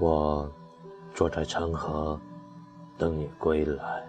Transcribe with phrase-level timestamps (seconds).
[0.00, 0.48] 我
[1.12, 2.16] 坐在城河
[2.96, 4.08] 等你归来，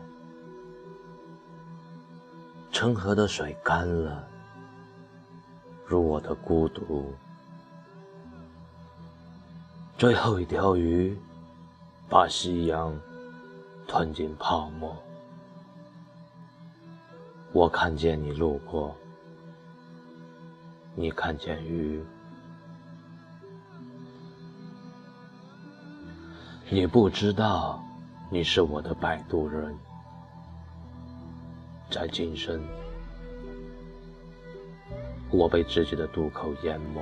[2.72, 4.24] 城河的水干了，
[5.88, 7.12] 如我的孤独。
[9.98, 11.18] 最后一条鱼
[12.08, 12.96] 把夕阳
[13.88, 14.96] 吞进泡沫，
[17.52, 18.96] 我看见你路过，
[20.94, 22.00] 你看见鱼。
[26.72, 27.84] 你不知道，
[28.30, 29.76] 你是我的摆渡人，
[31.90, 32.62] 在今生，
[35.32, 37.02] 我被自己的渡口淹没。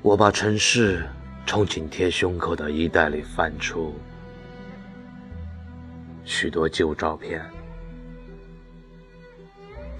[0.00, 1.06] 我把城市
[1.46, 3.92] 从紧贴胸口的衣袋里翻出，
[6.24, 7.44] 许多旧照片，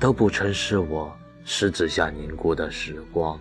[0.00, 3.38] 都不曾是我十指下凝固的时光。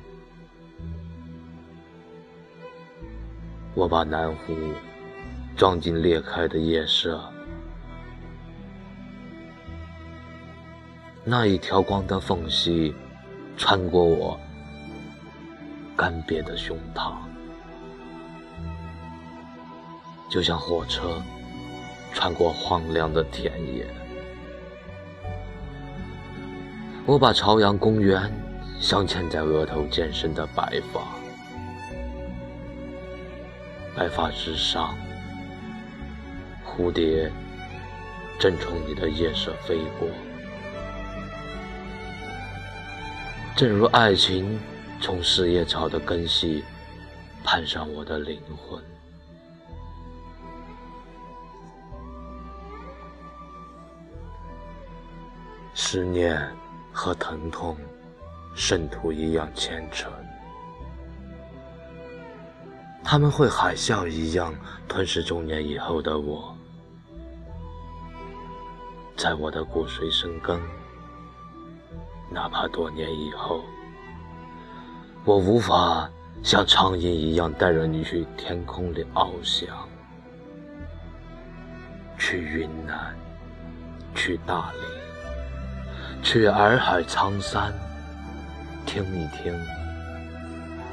[3.75, 4.55] 我把南湖
[5.57, 7.21] 装进裂开的夜色，
[11.25, 12.95] 那一条光的缝隙
[13.57, 14.39] 穿过我
[15.93, 17.15] 干瘪的胸膛，
[20.31, 21.21] 就像火车
[22.13, 23.85] 穿过荒凉的田野。
[27.05, 28.31] 我把朝阳公园
[28.79, 31.01] 镶嵌在额头渐深的白发。
[33.95, 34.93] 白发之上，
[36.65, 37.31] 蝴蝶
[38.37, 40.09] 正从你的夜色飞过，
[43.55, 44.59] 正如爱情
[44.99, 46.61] 从四叶草的根系
[47.41, 48.83] 攀上我的灵魂。
[55.73, 56.45] 思念
[56.91, 57.77] 和疼痛，
[58.55, 60.11] 渗透一样虔诚。
[63.07, 64.51] 他们会海啸一样
[64.87, 66.57] 吞噬中年以后的我，
[69.15, 70.59] 在我的骨髓生根。
[72.31, 73.63] 哪怕多年以后，
[75.23, 76.09] 我无法
[76.41, 79.69] 像苍蝇一样带着你去天空里翱翔，
[82.17, 83.15] 去云南，
[84.15, 87.71] 去大理，去洱海苍山，
[88.87, 89.53] 听一听。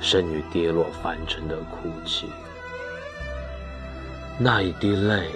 [0.02, 2.28] 生女跌落凡尘的哭泣，
[4.36, 5.30] 那一滴泪，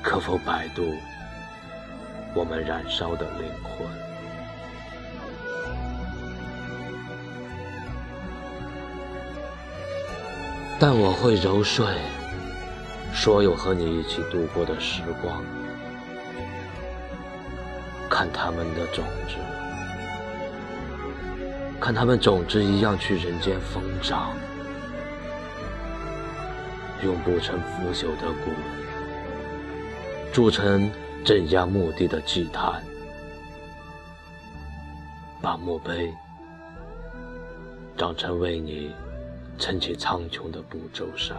[0.00, 0.94] 可否摆渡
[2.34, 3.84] 我们燃烧的灵魂？
[10.78, 11.84] 但我会揉碎
[13.12, 15.42] 所有和你一起度过的时光，
[18.08, 19.57] 看他们的种子。
[21.80, 24.36] 看他们种子一样去人间疯长，
[27.02, 28.50] 用不成腐朽的骨
[30.32, 30.90] 铸成
[31.24, 32.82] 镇压墓地的祭坛，
[35.40, 36.12] 把墓碑
[37.96, 38.92] 长成为你
[39.58, 41.36] 撑起苍穹的不周山。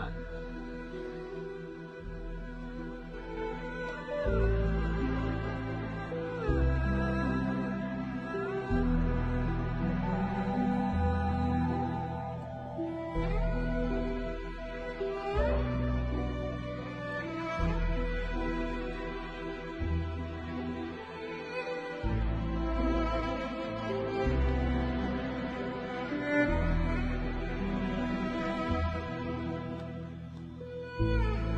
[31.00, 31.49] Yeah.